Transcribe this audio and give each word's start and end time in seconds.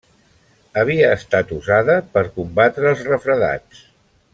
Havia 0.83 1.11
estat 1.17 1.53
usada 1.57 1.99
per 2.17 2.27
combatre 2.41 2.91
els 2.95 3.05
refredats. 3.15 3.87